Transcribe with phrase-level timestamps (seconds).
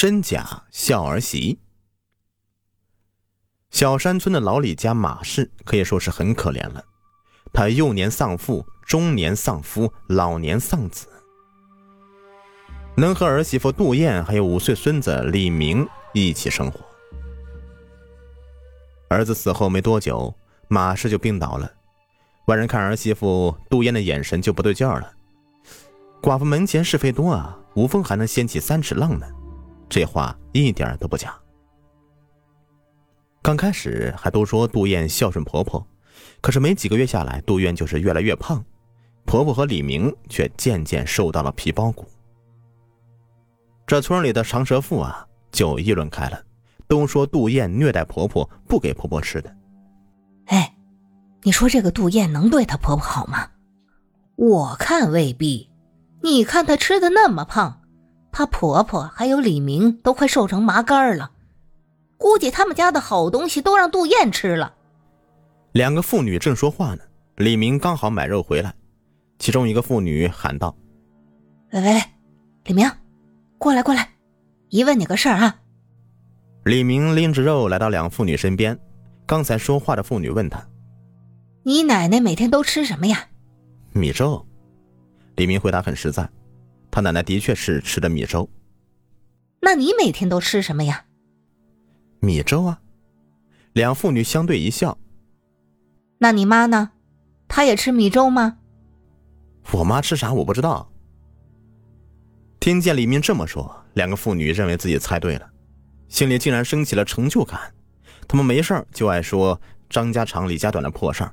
[0.00, 1.58] 真假孝儿媳。
[3.70, 6.82] 小山村的老李家马氏可以说是很可怜了，
[7.52, 11.06] 他幼年丧父，中年丧夫，老年丧子，
[12.96, 16.80] 能和儿媳妇杜燕还有五岁孙子李明一起生活。
[19.10, 20.34] 儿子死后没多久，
[20.68, 21.70] 马氏就病倒了，
[22.46, 25.12] 外人看儿媳妇杜燕的眼神就不对劲儿了。
[26.22, 29.26] 寡妇门前是非多啊，无风还能掀起三尺浪呢，
[29.90, 31.34] 这话一点都不假。
[33.42, 35.84] 刚开始还都说杜燕孝顺婆婆，
[36.40, 38.64] 可是没几个月下来，杜燕就是越来越胖，
[39.26, 42.06] 婆婆和李明却渐渐瘦到了皮包骨。
[43.86, 46.40] 这村里的长舌妇啊，就议论开了，
[46.86, 49.56] 都说杜燕虐待婆婆，不给婆婆吃的。
[50.46, 50.76] 哎，
[51.42, 53.48] 你说这个杜燕能对她婆婆好吗？
[54.36, 55.68] 我看未必。
[56.22, 57.79] 你看她吃的那么胖，
[58.32, 61.30] 她婆婆还有李明都快瘦成麻杆了。
[62.16, 64.74] 估计他们家的好东西都让杜燕吃了。
[65.72, 67.02] 两个妇女正说话呢，
[67.36, 68.74] 李明刚好买肉回来，
[69.38, 70.76] 其中一个妇女喊道
[71.72, 72.02] ：“喂喂喂，
[72.64, 72.90] 李明，
[73.56, 74.10] 过来过来，
[74.68, 75.56] 姨问你个事儿啊。”
[76.64, 78.78] 李明拎着肉来到两妇女身边，
[79.24, 80.62] 刚才说话的妇女问他
[81.64, 83.28] ：“你奶奶每天都吃什么呀？”
[83.94, 84.44] 米粥。
[85.36, 86.28] 李明回答很实在，
[86.90, 88.48] 他奶奶的确是吃的米粥。
[89.60, 91.04] 那你每天都吃什么呀？
[92.20, 92.80] 米粥啊，
[93.72, 94.98] 两妇女相对一笑。
[96.18, 96.90] 那你妈呢？
[97.48, 98.58] 她也吃米粥吗？
[99.72, 100.90] 我妈吃啥我不知道。
[102.58, 105.50] 听见李明这么说，两个妇女认为自己猜对了，
[106.08, 107.72] 心里竟然升起了成就感。
[108.28, 111.32] 他们没事就爱说张家长李家短的破事儿，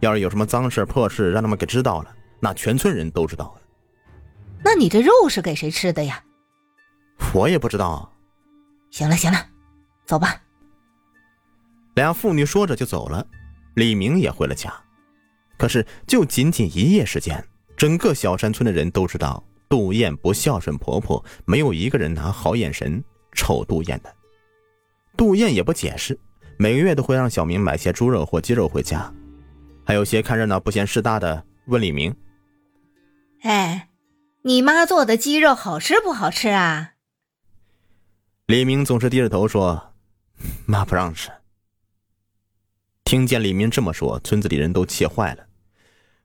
[0.00, 3.60] 要是有什么脏事破事让他们给知道了，那全村人都知道了。
[4.64, 6.24] 那你这肉是给谁吃的呀？
[7.34, 8.10] 我也不知道。
[8.90, 9.38] 行了行了。
[10.06, 10.40] 走吧。
[11.94, 13.24] 俩妇女说着就走了，
[13.74, 14.72] 李明也回了家。
[15.56, 17.42] 可是就仅仅一夜时间，
[17.76, 24.12] 整个小山村的人都知道杜燕不孝顺婆婆，没有一个人拿好眼神瞅杜燕的。
[25.16, 26.18] 杜燕也不解释，
[26.58, 29.12] 每个月都会让小明买些猪肉或鸡肉回家，
[29.86, 32.14] 还有些看热闹不嫌事大的问李明
[33.42, 33.88] ：“哎，
[34.46, 36.92] 你妈做的鸡肉好吃不好吃啊？”
[38.44, 39.94] 李明总是低着头说。
[40.66, 41.30] 妈不让吃。
[43.04, 45.46] 听见李明这么说，村子里人都气坏了。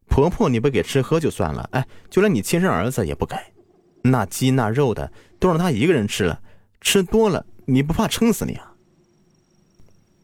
[0.07, 3.37] 婆婆你不给吃喝就算了，哎，就连你亲生儿子也不给。
[4.01, 5.09] 那鸡那肉的
[5.39, 6.41] 都让他一个人吃了，
[6.81, 8.73] 吃多了你不怕撑死你啊？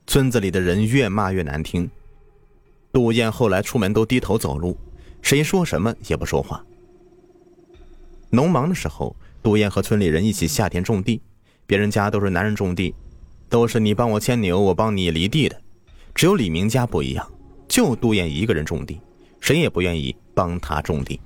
[0.06, 1.90] 村子里的人越骂越难听。
[2.92, 4.78] 杜燕后来出门都低头走路，
[5.22, 6.62] 谁说什么也不说话。
[8.30, 11.22] 农忙的时候，杜燕和村里人一起下田种地，
[11.66, 12.94] 别人家都是男人种地。
[13.48, 15.62] 都是你帮我牵牛，我帮你犁地的，
[16.16, 17.32] 只有李明家不一样，
[17.68, 19.00] 就杜燕一个人种地，
[19.40, 21.22] 谁也不愿意帮他种地。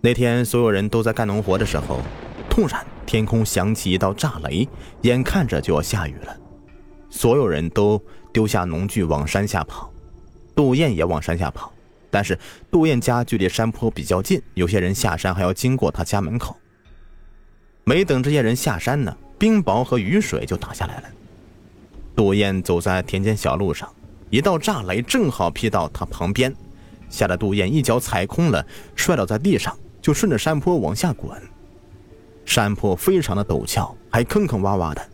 [0.00, 2.00] 那天所有人都在干农活的时候，
[2.50, 4.68] 突然天空响起一道炸雷，
[5.02, 6.36] 眼看着就要下雨了，
[7.08, 9.90] 所有人都丢下农具往山下跑，
[10.54, 11.72] 杜燕也往山下跑，
[12.12, 12.38] 但是
[12.70, 16.56] 杜燕家距离山坡比较近，有些人下山还要经过他家门口。
[17.82, 19.16] 没等这些人下山呢。
[19.38, 21.08] 冰雹和雨水就打下来了。
[22.14, 23.92] 杜燕走在田间小路上，
[24.30, 26.54] 一道炸雷正好劈到他旁边，
[27.10, 31.42] 吓得杜燕一脚踩空了，摔倒在地上，就顺着山坡往下滚。
[32.44, 35.04] 山坡非常的陡峭，还坑坑洼洼的，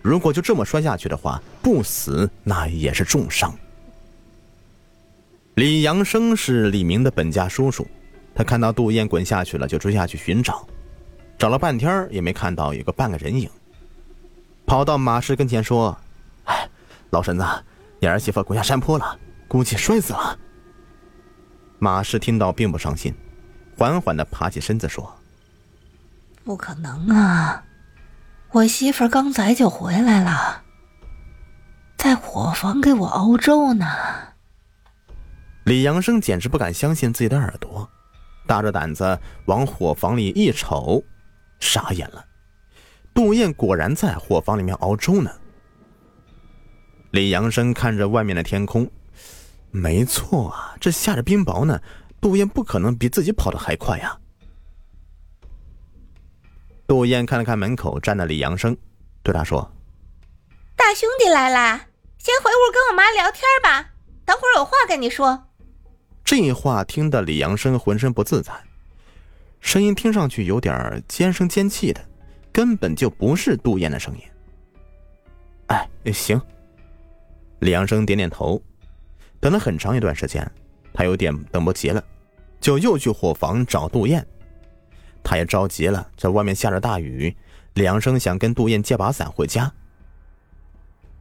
[0.00, 3.54] 如果就这么摔下去的话，不死那也是重伤。
[5.56, 7.88] 李阳生是李明的本家叔叔，
[8.34, 10.68] 他看到杜燕滚下去了，就追下去寻找，
[11.38, 13.48] 找了半天也没看到有个半个人影。
[14.66, 15.96] 跑到马氏跟前说
[16.44, 16.68] ：“哎，
[17.08, 17.44] 老婶子，
[17.98, 19.18] 你儿媳妇滚下山坡了，
[19.48, 20.38] 估计摔死了。”
[21.80, 23.14] 马氏听到并不伤心，
[23.78, 25.10] 缓缓的爬起身子说
[26.44, 27.64] ：“不可能啊，
[28.50, 30.64] 我媳妇刚才就回来了，
[31.96, 33.86] 在伙房给我熬粥呢。”
[35.66, 37.90] 李阳生简直不敢相信自己的耳朵，
[38.46, 41.02] 大着胆子往伙房里一瞅，
[41.58, 42.24] 傻眼了。
[43.12, 45.30] 杜燕果然在伙房里面熬粥呢。
[47.10, 48.88] 李阳生看着外面的天空，
[49.72, 51.80] 没错啊，这下着冰雹呢。
[52.20, 54.16] 杜燕不可能比自己跑得还快呀。
[56.86, 58.76] 杜燕看了看门口站的李阳生，
[59.24, 59.68] 对他说
[60.76, 61.88] ：“大兄弟来啦，
[62.18, 63.90] 先回屋跟我妈聊天吧，
[64.24, 65.42] 等会儿有话跟你说。”
[66.26, 68.52] 这话听得李阳生浑身不自在，
[69.60, 72.04] 声音听上去有点尖声尖气的。
[72.52, 74.22] 根本就不是杜燕的声音。
[75.66, 76.40] 哎，行。
[77.58, 78.60] 李阳生点点头，
[79.38, 80.50] 等了很长一段时间，
[80.92, 82.02] 他有点等不及了，
[82.58, 84.26] 就又去伙房找杜燕。
[85.22, 87.36] 他也着急了，在外面下着大雨，
[87.74, 89.70] 李阳生想跟杜燕借把伞回家。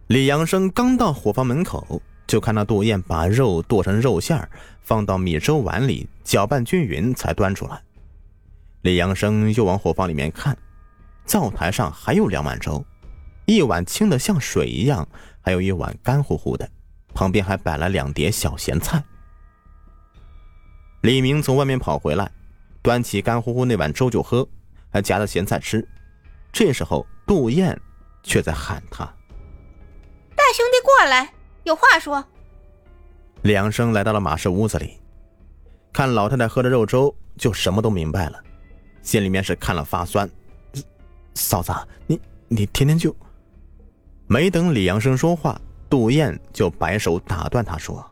[0.07, 4.49] 李阳生刚到伙房门口，就看到杜燕把肉剁成肉馅
[4.81, 7.81] 放到米粥碗里，搅拌均匀才端出来。
[8.81, 10.57] 李阳生又往火房里面看，
[11.25, 12.85] 灶台上还有两碗粥，
[13.45, 15.07] 一碗清的像水一样，
[15.41, 16.69] 还有一碗干乎乎的，
[17.13, 19.03] 旁边还摆了两碟小咸菜。
[21.01, 22.31] 李明从外面跑回来，
[22.81, 24.47] 端起干乎乎那碗粥就喝，
[24.91, 25.87] 还夹着咸菜吃。
[26.51, 27.79] 这时候，杜燕
[28.23, 29.03] 却在喊他。
[30.35, 31.33] 大兄弟，过来，
[31.65, 32.23] 有话说。
[33.41, 34.99] 两生来到了马氏屋子里，
[35.93, 38.41] 看老太太喝着肉粥，就什么都明白了，
[39.03, 40.27] 心里面是看了发酸。
[41.33, 41.71] 嫂子，
[42.07, 43.15] 你你天天就……
[44.27, 45.59] 没等李阳生说话，
[45.89, 48.03] 杜燕就摆手打断他说：“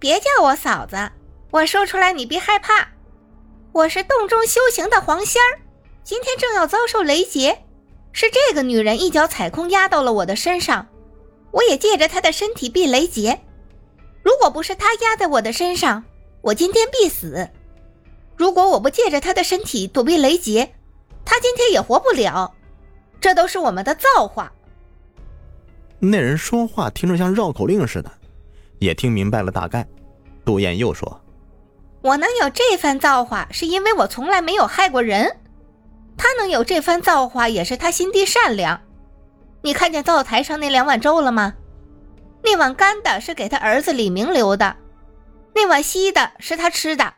[0.00, 0.96] 别叫我嫂子，
[1.50, 2.88] 我说出来你别害怕。
[3.70, 5.60] 我是洞中修行的黄仙儿，
[6.02, 7.64] 今天正要遭受雷劫，
[8.12, 10.88] 是这个女人一脚踩空压到了我的身上。”
[11.50, 13.40] 我也借着他的身体避雷劫，
[14.22, 16.04] 如果不是他压在我的身上，
[16.42, 17.48] 我今天必死；
[18.36, 20.74] 如果我不借着他的身体躲避雷劫，
[21.24, 22.54] 他今天也活不了。
[23.20, 24.52] 这都是我们的造化。
[25.98, 28.10] 那人说话听着像绕口令似的，
[28.78, 29.86] 也听明白了大概。
[30.44, 31.20] 杜燕又说
[32.00, 35.36] ：“我能有这番造化，是因为我从来没有害过人。
[36.16, 38.80] 他能有这番造化，也是他心地善良。”
[39.62, 41.54] 你看见灶台上那两碗粥了吗？
[42.42, 44.76] 那碗干的是给他儿子李明留的，
[45.54, 47.14] 那碗稀的是他吃的。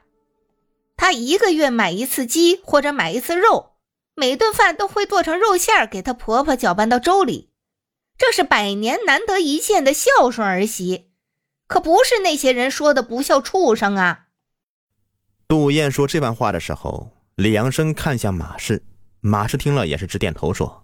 [0.97, 3.73] 他一个月买一次鸡或者买一次肉，
[4.15, 7.51] 每顿饭都会剁成肉馅儿给他婆婆搅拌到粥里，
[8.17, 11.11] 这是百年难得一见的孝顺儿媳，
[11.67, 14.27] 可不是那些人说的不孝畜生啊。
[15.47, 18.83] 杜燕说这番话的时候，李阳生看向马氏，
[19.21, 20.80] 马氏听了也是直点头说。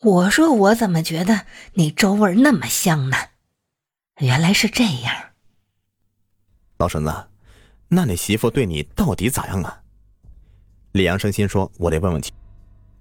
[0.00, 3.16] 我说我怎么觉得那粥味那么香呢？
[4.20, 5.14] 原来是这样。
[6.78, 7.12] 老婶子，
[7.88, 9.82] 那你媳妇对你到底咋样啊？
[10.92, 12.32] 李阳生心说：“我得问问去，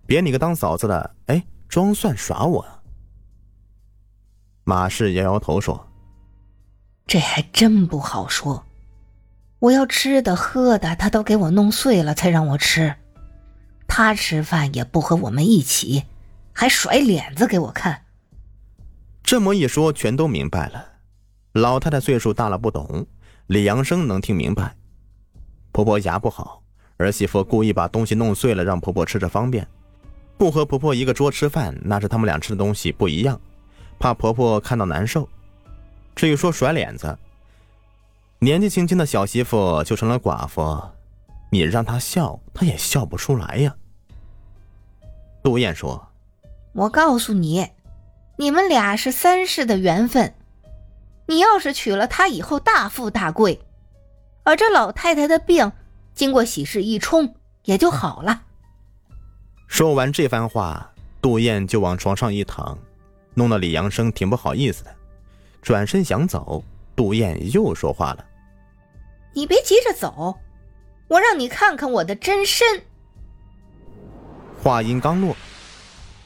[0.07, 2.65] 别你个当嫂子的，哎，装蒜耍我。”
[4.65, 5.87] 马氏摇摇头说
[7.05, 8.65] ：“这还真不好说。
[9.59, 12.95] 我要吃的喝的，他都给我弄碎了才让我吃。
[13.87, 16.03] 他吃饭也不和我们一起。”
[16.59, 18.01] 还甩脸子给我看。
[19.21, 20.83] 这么一说，全都明白了。
[21.51, 23.05] 老太太岁数大了，不懂。
[23.45, 24.75] 李阳生能听明白。
[25.71, 26.63] 婆婆牙不好，
[26.97, 29.67] 儿媳妇故意把东西弄碎了，让婆婆吃着方便。
[30.35, 33.39] 不和婆婆一个桌吃饭，那是他们俩吃的东西不一样，
[33.99, 35.29] 怕婆婆看到难受。
[36.15, 37.15] 至于说甩脸子，
[38.39, 40.81] 年纪轻轻的小媳妇就成了寡妇，
[41.51, 43.75] 你让她笑，她也笑不出来呀。
[45.43, 46.03] 杜燕说。
[46.77, 47.71] 我告诉你，
[48.37, 50.35] 你们俩是三世的缘分。
[51.25, 53.59] 你要是娶了她，以后大富大贵，
[54.43, 55.71] 而这老太太的病，
[56.13, 57.33] 经过喜事一冲，
[57.63, 58.43] 也就好了。
[59.65, 62.77] 说完这番话，杜燕就往床上一躺，
[63.33, 64.95] 弄得李阳生挺不好意思的，
[65.63, 66.63] 转身想走。
[66.95, 68.23] 杜燕又说话了
[69.33, 70.37] ：“你别急着走，
[71.07, 72.83] 我让你看看我的真身。”
[74.61, 75.35] 话音刚落。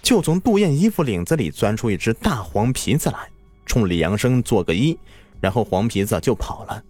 [0.01, 3.29] 就从杜燕衣服领子里钻出一只大黄皮子来，
[3.65, 4.97] 冲李阳生做个揖，
[5.39, 6.83] 然后黄皮子就跑了。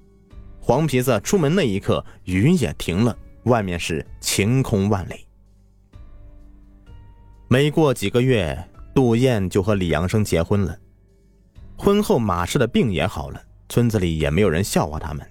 [0.59, 5.25] 黄皮子出门那一刻，雨也停了，外面是晴空万里。
[7.47, 8.57] 没过几个月，
[8.95, 10.77] 杜燕就和李阳生结婚了。
[11.77, 15.27] 婚后，马氏的病也好了，村子里也没有人笑话他们。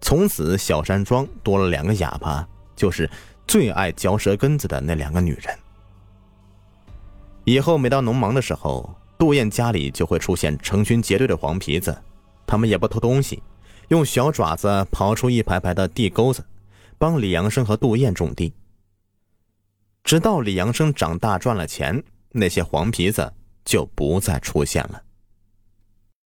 [0.00, 2.46] 从此，小山庄多了两个哑巴，
[2.76, 3.10] 就是
[3.46, 5.58] 最爱嚼舌根子的那两个女人。
[7.50, 11.96] 以后每到农忙的时候，杜燕家里就会出现成群结队的黄皮子，
[12.46, 13.42] 他们也不偷东西，
[13.88, 16.44] 用小爪子刨出一排排的地沟子，
[16.98, 18.52] 帮李阳生和杜燕种地。
[20.04, 23.32] 直到李阳生长大赚了钱，那些黄皮子
[23.64, 25.02] 就不再出现了。